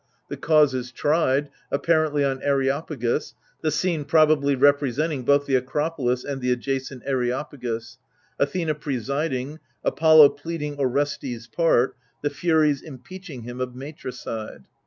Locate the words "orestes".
10.79-11.45